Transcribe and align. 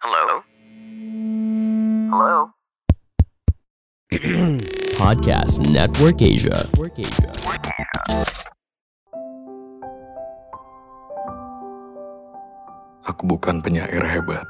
Hello? 0.00 0.40
Hello? 2.08 2.56
Podcast 4.96 5.60
Network 5.68 6.16
Asia. 6.24 6.64
Aku 13.04 13.28
bukan 13.28 13.60
penyair 13.60 14.00
hebat. 14.00 14.48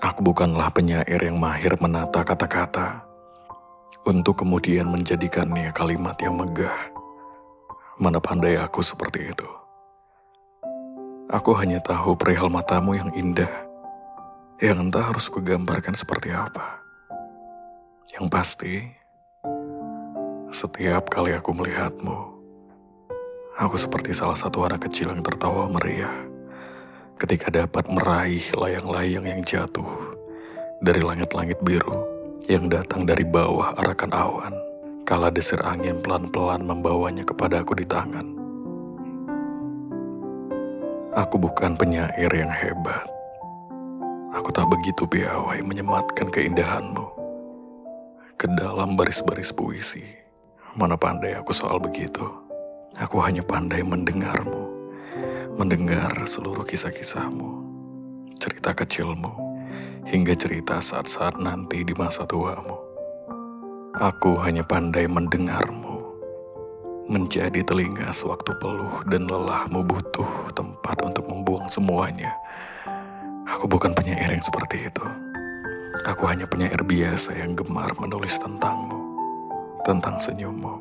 Aku 0.00 0.24
bukanlah 0.24 0.72
penyair 0.72 1.20
yang 1.20 1.36
mahir 1.36 1.76
menata 1.76 2.24
kata-kata 2.24 3.04
untuk 4.08 4.40
kemudian 4.40 4.88
menjadikannya 4.88 5.76
kalimat 5.76 6.16
yang 6.24 6.40
megah. 6.40 6.88
Mana 8.00 8.16
pandai 8.24 8.56
aku 8.56 8.80
seperti 8.80 9.28
itu. 9.28 9.50
Aku 11.28 11.52
hanya 11.60 11.84
tahu 11.84 12.16
perihal 12.16 12.48
matamu 12.48 12.96
yang 12.96 13.12
indah, 13.12 13.65
yang 14.56 14.88
entah 14.88 15.04
harus 15.04 15.28
kugambarkan 15.28 15.92
seperti 15.92 16.32
apa. 16.32 16.80
Yang 18.16 18.26
pasti, 18.32 18.74
setiap 20.48 21.12
kali 21.12 21.36
aku 21.36 21.52
melihatmu, 21.52 22.18
aku 23.60 23.76
seperti 23.76 24.16
salah 24.16 24.36
satu 24.36 24.64
anak 24.64 24.88
kecil 24.88 25.12
yang 25.12 25.20
tertawa 25.20 25.68
meriah 25.68 26.24
ketika 27.20 27.52
dapat 27.52 27.84
meraih 27.92 28.40
layang-layang 28.56 29.28
yang 29.28 29.40
jatuh 29.44 29.88
dari 30.80 31.04
langit-langit 31.04 31.60
biru 31.60 32.08
yang 32.48 32.72
datang 32.72 33.04
dari 33.04 33.28
bawah 33.28 33.76
arakan 33.84 34.12
awan, 34.16 34.54
kala 35.04 35.28
desir 35.28 35.60
angin 35.68 36.00
pelan-pelan 36.00 36.64
membawanya 36.64 37.28
kepadaku 37.28 37.76
di 37.76 37.84
tangan. 37.84 38.24
Aku 41.12 41.36
bukan 41.40 41.76
penyair 41.76 42.32
yang 42.32 42.52
hebat. 42.52 43.15
Aku 44.36 44.52
tak 44.52 44.68
begitu 44.68 45.08
piawai 45.08 45.64
menyematkan 45.64 46.28
keindahanmu 46.28 47.06
ke 48.36 48.46
dalam 48.52 48.92
baris-baris 48.92 49.56
puisi. 49.56 50.04
Mana 50.76 51.00
pandai 51.00 51.32
aku 51.32 51.56
soal 51.56 51.80
begitu. 51.80 52.22
Aku 53.00 53.16
hanya 53.24 53.40
pandai 53.40 53.80
mendengarmu 53.80 54.76
mendengar 55.56 56.12
seluruh 56.28 56.68
kisah-kisahmu, 56.68 57.64
cerita 58.36 58.76
kecilmu, 58.76 59.32
hingga 60.04 60.36
cerita 60.36 60.84
saat-saat 60.84 61.40
nanti 61.40 61.80
di 61.80 61.96
masa 61.96 62.28
tuamu. 62.28 62.76
Aku 63.96 64.36
hanya 64.44 64.60
pandai 64.68 65.08
mendengarmu, 65.08 65.96
menjadi 67.08 67.64
telinga 67.64 68.12
sewaktu 68.12 68.52
peluh 68.60 69.00
dan 69.08 69.24
lelahmu 69.24 69.80
butuh 69.80 70.52
tempat 70.52 71.00
untuk 71.00 71.24
membuang 71.24 71.64
semuanya. 71.72 72.36
Aku 73.46 73.70
bukan 73.70 73.94
penyair 73.94 74.34
yang 74.34 74.42
seperti 74.42 74.90
itu. 74.90 75.06
Aku 76.06 76.26
hanya 76.26 76.46
penyair 76.50 76.82
biasa 76.82 77.38
yang 77.38 77.54
gemar 77.54 77.94
menulis 77.98 78.38
tentangmu, 78.38 79.00
tentang 79.86 80.18
senyummu, 80.18 80.76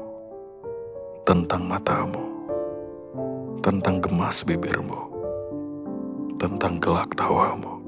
tentang 1.26 1.62
matamu 1.66 2.36
tentang 3.66 3.98
gemas 3.98 4.46
bibirmu, 4.46 5.10
tentang 6.38 6.78
gelak 6.78 7.10
tawamu. 7.18 7.82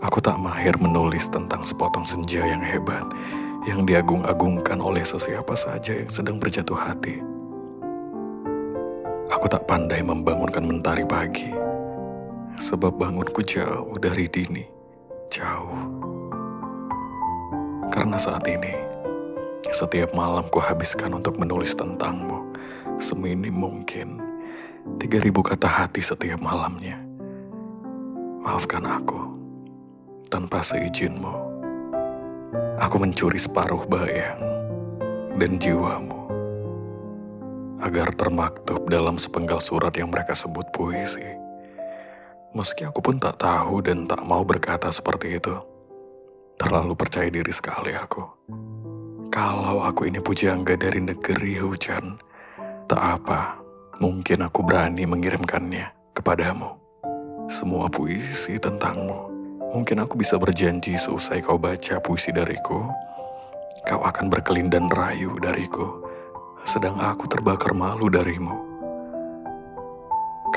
Aku 0.00 0.24
tak 0.24 0.40
mahir 0.40 0.72
menulis 0.80 1.28
tentang 1.28 1.60
sepotong 1.60 2.00
senja 2.00 2.40
yang 2.40 2.64
hebat, 2.64 3.04
yang 3.68 3.84
diagung-agungkan 3.84 4.80
oleh 4.80 5.04
sesiapa 5.04 5.52
saja 5.52 5.92
yang 5.92 6.08
sedang 6.08 6.40
berjatuh 6.40 6.80
hati. 6.80 7.20
Aku 9.28 9.52
tak 9.52 9.68
pandai 9.68 10.00
membangunkan 10.00 10.64
mentari 10.64 11.04
pagi, 11.04 11.52
sebab 12.60 12.92
bangunku 13.00 13.40
jauh 13.40 13.96
dari 13.96 14.28
dini, 14.28 14.60
jauh. 15.32 15.80
Karena 17.88 18.20
saat 18.20 18.44
ini, 18.52 18.76
setiap 19.72 20.12
malam 20.12 20.44
ku 20.52 20.60
habiskan 20.60 21.16
untuk 21.16 21.40
menulis 21.40 21.72
tentangmu, 21.72 22.52
seminim 23.00 23.56
mungkin 23.56 24.20
3000 25.00 25.32
kata 25.40 25.68
hati 25.68 26.04
setiap 26.04 26.36
malamnya. 26.44 27.00
Maafkan 28.44 28.84
aku, 28.84 29.20
tanpa 30.28 30.60
seijinmu. 30.60 31.48
Aku 32.80 32.96
mencuri 33.00 33.40
separuh 33.40 33.88
bayang 33.88 34.40
dan 35.40 35.56
jiwamu. 35.56 36.28
Agar 37.80 38.12
termaktub 38.12 38.84
dalam 38.92 39.16
sepenggal 39.16 39.64
surat 39.64 39.96
yang 39.96 40.12
mereka 40.12 40.36
sebut 40.36 40.68
puisi. 40.76 41.49
Meski 42.50 42.82
aku 42.82 42.98
pun 42.98 43.16
tak 43.22 43.38
tahu 43.38 43.78
dan 43.78 44.10
tak 44.10 44.26
mau 44.26 44.42
berkata 44.42 44.90
seperti 44.90 45.38
itu. 45.38 45.54
Terlalu 46.58 46.98
percaya 46.98 47.30
diri 47.30 47.54
sekali 47.54 47.94
aku. 47.94 48.26
Kalau 49.30 49.86
aku 49.86 50.10
ini 50.10 50.18
pujangga 50.18 50.74
dari 50.74 50.98
negeri 50.98 51.62
hujan, 51.62 52.18
tak 52.90 52.98
apa, 52.98 53.62
mungkin 54.02 54.42
aku 54.42 54.66
berani 54.66 55.06
mengirimkannya 55.06 56.10
kepadamu. 56.10 56.74
Semua 57.46 57.86
puisi 57.86 58.58
tentangmu. 58.58 59.30
Mungkin 59.70 60.02
aku 60.02 60.18
bisa 60.18 60.34
berjanji 60.34 60.98
seusai 60.98 61.46
kau 61.46 61.54
baca 61.54 62.02
puisi 62.02 62.34
dariku, 62.34 62.90
kau 63.86 64.02
akan 64.02 64.26
berkelindan 64.26 64.90
rayu 64.90 65.38
dariku, 65.38 66.02
sedang 66.66 66.98
aku 66.98 67.30
terbakar 67.30 67.70
malu 67.78 68.10
darimu. 68.10 68.69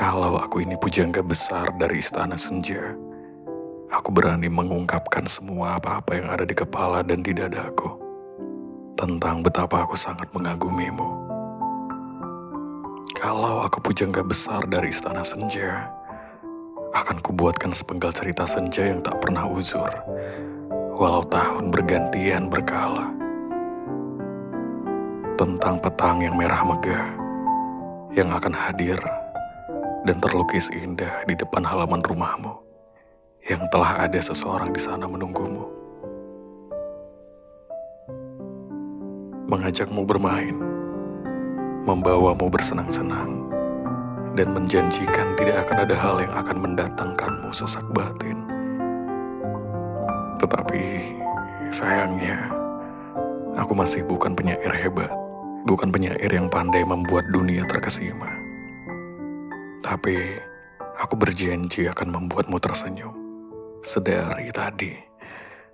Kalau 0.04 0.36
aku 0.36 0.60
ini 0.60 0.76
pujangga 0.76 1.24
besar 1.24 1.72
dari 1.80 1.96
istana 1.96 2.36
senja, 2.36 2.92
aku 3.88 4.12
berani 4.12 4.52
mengungkapkan 4.52 5.24
semua 5.24 5.80
apa-apa 5.80 6.20
yang 6.20 6.28
ada 6.28 6.44
di 6.44 6.52
kepala 6.52 7.00
dan 7.00 7.24
di 7.24 7.32
dadaku 7.32 7.88
tentang 9.00 9.40
betapa 9.40 9.80
aku 9.80 9.96
sangat 9.96 10.28
mengagumimu. 10.36 11.08
Kalau 13.16 13.64
aku 13.64 13.80
pujangga 13.80 14.20
besar 14.20 14.68
dari 14.68 14.92
istana 14.92 15.24
senja, 15.24 15.88
akan 16.92 17.24
kubuatkan 17.24 17.72
sepenggal 17.72 18.12
cerita 18.12 18.44
senja 18.44 18.84
yang 18.84 19.00
tak 19.00 19.16
pernah 19.24 19.48
uzur, 19.48 19.88
walau 21.00 21.24
tahun 21.24 21.72
bergantian 21.72 22.52
berkala. 22.52 23.08
Tentang 25.40 25.80
petang 25.80 26.20
yang 26.20 26.36
merah 26.36 26.60
megah, 26.60 27.08
yang 28.12 28.28
akan 28.28 28.52
hadir 28.52 29.00
dan 30.04 30.20
terlukis 30.20 30.68
indah 30.68 31.24
di 31.24 31.32
depan 31.32 31.64
halaman 31.64 32.04
rumahmu, 32.04 32.60
yang 33.48 33.64
telah 33.72 34.04
ada 34.04 34.20
seseorang 34.20 34.68
di 34.68 34.76
sana 34.76 35.08
menunggumu. 35.08 35.72
Mengajakmu 39.48 40.04
bermain, 40.04 40.56
membawamu 41.88 42.52
bersenang-senang, 42.52 43.48
dan 44.36 44.52
menjanjikan 44.52 45.32
tidak 45.40 45.64
akan 45.64 45.88
ada 45.88 45.96
hal 45.96 46.16
yang 46.20 46.34
akan 46.36 46.56
mendatangkanmu 46.60 47.48
sesak 47.48 47.84
batin. 47.96 48.44
Tetapi 50.36 50.84
sayangnya, 51.72 52.52
aku 53.56 53.72
masih 53.72 54.04
bukan 54.04 54.36
penyair 54.36 54.72
hebat, 54.76 55.12
bukan 55.64 55.88
penyair 55.88 56.28
yang 56.28 56.52
pandai 56.52 56.84
membuat 56.84 57.24
dunia 57.32 57.64
terkesima. 57.64 58.43
Tapi 59.84 60.16
aku 60.96 61.12
berjanji 61.20 61.84
akan 61.84 62.08
membuatmu 62.08 62.56
tersenyum. 62.56 63.12
Sedari 63.84 64.48
tadi, 64.48 64.96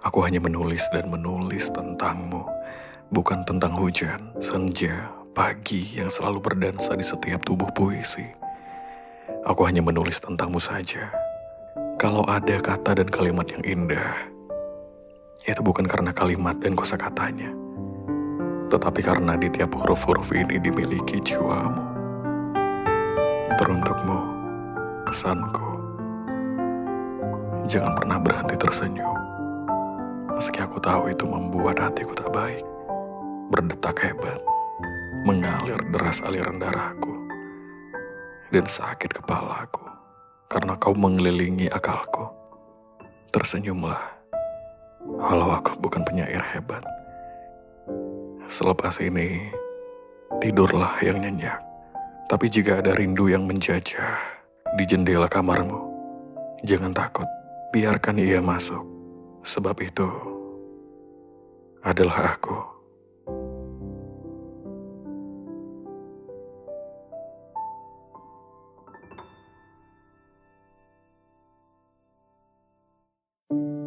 aku 0.03 0.19
hanya 0.27 0.43
menulis 0.43 0.91
dan 0.91 1.07
menulis 1.07 1.71
tentangmu, 1.71 2.43
bukan 3.15 3.47
tentang 3.47 3.71
hujan, 3.79 4.35
senja, 4.43 5.15
pagi 5.31 5.95
yang 5.95 6.11
selalu 6.11 6.43
berdansa 6.43 6.99
di 6.99 7.07
setiap 7.07 7.47
tubuh 7.47 7.71
puisi. 7.71 8.27
Aku 9.47 9.63
hanya 9.63 9.79
menulis 9.79 10.19
tentangmu 10.19 10.59
saja. 10.59 11.07
Kalau 11.95 12.27
ada 12.27 12.59
kata 12.59 12.99
dan 12.99 13.07
kalimat 13.07 13.47
yang 13.47 13.63
indah, 13.63 14.27
itu 15.47 15.63
bukan 15.63 15.87
karena 15.87 16.11
kalimat 16.11 16.59
dan 16.59 16.75
kosakatanya, 16.75 17.55
tetapi 18.75 19.07
karena 19.07 19.39
di 19.39 19.47
tiap 19.55 19.71
huruf-huruf 19.79 20.35
ini 20.35 20.59
dimiliki 20.59 21.23
jiwamu. 21.23 22.00
Teruntukmu, 23.59 24.19
pesanku, 25.09 25.71
jangan 27.67 27.99
pernah 27.99 28.19
berhenti 28.23 28.55
tersenyum. 28.55 29.19
Meski 30.37 30.63
aku 30.63 30.79
tahu 30.79 31.11
itu 31.11 31.27
membuat 31.27 31.81
hatiku 31.83 32.15
tak 32.15 32.31
baik, 32.31 32.63
berdetak 33.51 33.99
hebat 34.07 34.41
mengalir 35.25 35.77
deras 35.93 36.25
aliran 36.25 36.57
darahku 36.57 37.29
dan 38.49 38.65
sakit 38.65 39.21
kepalaku 39.21 39.85
karena 40.51 40.75
kau 40.81 40.97
mengelilingi 40.97 41.71
akalku. 41.71 42.27
Tersenyumlah, 43.31 44.01
walau 45.07 45.55
aku 45.55 45.79
bukan 45.79 46.03
penyair 46.03 46.43
hebat. 46.51 46.83
Selepas 48.51 48.99
ini, 48.99 49.55
tidurlah 50.43 50.99
yang 50.99 51.23
nyenyak. 51.23 51.70
Tapi 52.31 52.47
jika 52.47 52.79
ada 52.79 52.95
rindu 52.95 53.27
yang 53.27 53.43
menjajah 53.43 54.15
di 54.79 54.87
jendela 54.87 55.27
kamarmu, 55.27 55.83
jangan 56.63 56.95
takut. 56.95 57.27
Biarkan 57.75 58.23
ia 58.23 58.39
masuk, 58.39 58.87
sebab 59.43 59.75
itu 59.83 60.07
adalah 61.83 62.39
aku. 62.39 62.59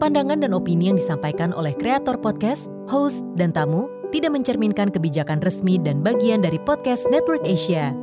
Pandangan 0.03 0.43
dan 0.43 0.51
opini 0.51 0.91
yang 0.91 0.99
disampaikan 0.99 1.55
oleh 1.55 1.71
kreator 1.79 2.19
podcast, 2.19 2.67
host, 2.91 3.23
dan 3.39 3.55
tamu 3.55 3.87
tidak 4.11 4.35
mencerminkan 4.35 4.91
kebijakan 4.91 5.39
resmi 5.39 5.79
dan 5.79 6.03
bagian 6.03 6.43
dari 6.43 6.59
podcast 6.59 7.07
Network 7.07 7.47
Asia. 7.47 8.02